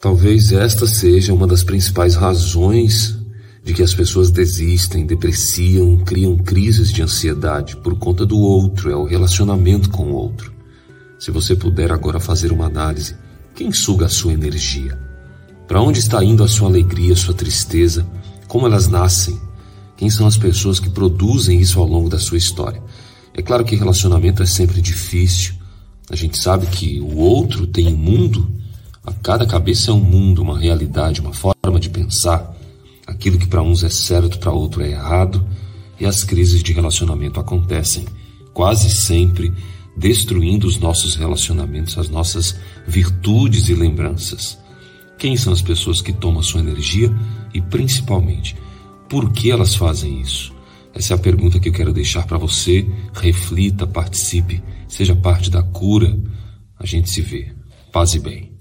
Talvez 0.00 0.52
esta 0.52 0.86
seja 0.86 1.32
uma 1.32 1.46
das 1.46 1.64
principais 1.64 2.14
razões 2.14 3.16
de 3.64 3.74
que 3.74 3.82
as 3.82 3.94
pessoas 3.94 4.30
desistem, 4.30 5.06
depreciam, 5.06 5.98
criam 5.98 6.36
crises 6.36 6.92
de 6.92 7.02
ansiedade 7.02 7.76
por 7.76 7.98
conta 7.98 8.24
do 8.24 8.38
outro, 8.38 8.90
é 8.90 8.94
o 8.94 9.04
relacionamento 9.04 9.90
com 9.90 10.12
o 10.12 10.14
outro. 10.14 10.52
Se 11.18 11.30
você 11.30 11.56
puder 11.56 11.90
agora 11.90 12.20
fazer 12.20 12.52
uma 12.52 12.66
análise, 12.66 13.16
quem 13.54 13.72
suga 13.72 14.06
a 14.06 14.08
sua 14.10 14.34
energia? 14.34 14.98
Para 15.66 15.80
onde 15.80 15.98
está 15.98 16.22
indo 16.22 16.44
a 16.44 16.48
sua 16.48 16.68
alegria, 16.68 17.14
a 17.14 17.16
sua 17.16 17.34
tristeza? 17.34 18.06
Como 18.46 18.66
elas 18.66 18.86
nascem? 18.86 19.40
Quem 19.96 20.10
são 20.10 20.26
as 20.26 20.36
pessoas 20.36 20.78
que 20.78 20.90
produzem 20.90 21.58
isso 21.58 21.80
ao 21.80 21.86
longo 21.86 22.08
da 22.08 22.18
sua 22.18 22.36
história? 22.36 22.82
É 23.34 23.42
claro 23.42 23.64
que 23.64 23.74
relacionamento 23.74 24.42
é 24.42 24.46
sempre 24.46 24.80
difícil. 24.80 25.54
A 26.08 26.14
gente 26.14 26.38
sabe 26.38 26.66
que 26.66 27.00
o 27.00 27.16
outro 27.16 27.66
tem 27.66 27.88
um 27.88 27.96
mundo, 27.96 28.48
a 29.06 29.12
cada 29.12 29.46
cabeça 29.46 29.92
é 29.92 29.94
um 29.94 30.00
mundo, 30.00 30.42
uma 30.42 30.58
realidade, 30.58 31.20
uma 31.20 31.32
forma 31.32 31.78
de 31.78 31.88
pensar. 31.88 32.52
Aquilo 33.06 33.38
que 33.38 33.46
para 33.46 33.62
uns 33.62 33.84
é 33.84 33.88
certo, 33.88 34.38
para 34.40 34.50
outro 34.50 34.82
é 34.82 34.90
errado, 34.90 35.46
e 35.98 36.04
as 36.04 36.24
crises 36.24 36.60
de 36.60 36.72
relacionamento 36.72 37.38
acontecem 37.38 38.04
quase 38.52 38.90
sempre 38.90 39.52
destruindo 39.96 40.66
os 40.66 40.78
nossos 40.78 41.14
relacionamentos, 41.14 41.96
as 41.96 42.08
nossas 42.08 42.56
virtudes 42.86 43.68
e 43.68 43.74
lembranças. 43.74 44.58
Quem 45.18 45.36
são 45.36 45.52
as 45.52 45.62
pessoas 45.62 46.02
que 46.02 46.12
tomam 46.12 46.40
a 46.40 46.42
sua 46.42 46.60
energia 46.60 47.14
e, 47.54 47.60
principalmente, 47.62 48.56
por 49.08 49.30
que 49.30 49.50
elas 49.50 49.74
fazem 49.74 50.20
isso? 50.20 50.52
Essa 50.92 51.14
é 51.14 51.16
a 51.16 51.20
pergunta 51.20 51.60
que 51.60 51.68
eu 51.68 51.72
quero 51.72 51.92
deixar 51.92 52.26
para 52.26 52.38
você. 52.38 52.86
Reflita, 53.12 53.86
participe, 53.86 54.62
seja 54.88 55.14
parte 55.14 55.50
da 55.50 55.62
cura. 55.62 56.18
A 56.78 56.84
gente 56.84 57.08
se 57.08 57.20
vê. 57.20 57.54
Paz 57.92 58.14
e 58.14 58.18
bem. 58.18 58.55